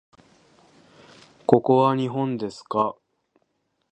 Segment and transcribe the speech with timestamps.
[1.45, 2.95] ここは日本ですか？